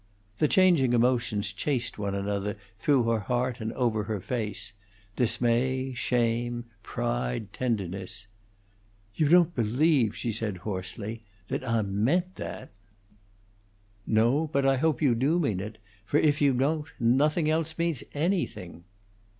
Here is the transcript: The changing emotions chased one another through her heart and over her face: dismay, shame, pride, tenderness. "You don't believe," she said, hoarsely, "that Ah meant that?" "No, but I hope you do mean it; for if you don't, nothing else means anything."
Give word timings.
The 0.39 0.47
changing 0.47 0.93
emotions 0.93 1.53
chased 1.53 1.99
one 1.99 2.15
another 2.15 2.57
through 2.79 3.03
her 3.03 3.19
heart 3.19 3.59
and 3.61 3.71
over 3.73 4.05
her 4.05 4.19
face: 4.19 4.73
dismay, 5.15 5.93
shame, 5.93 6.65
pride, 6.81 7.53
tenderness. 7.53 8.25
"You 9.13 9.27
don't 9.29 9.53
believe," 9.53 10.15
she 10.15 10.31
said, 10.31 10.57
hoarsely, 10.65 11.21
"that 11.49 11.63
Ah 11.63 11.83
meant 11.83 12.33
that?" 12.37 12.71
"No, 14.07 14.47
but 14.51 14.65
I 14.65 14.77
hope 14.77 15.03
you 15.03 15.13
do 15.13 15.37
mean 15.37 15.59
it; 15.59 15.77
for 16.03 16.17
if 16.17 16.41
you 16.41 16.55
don't, 16.55 16.87
nothing 16.99 17.47
else 17.47 17.77
means 17.77 18.03
anything." 18.15 18.85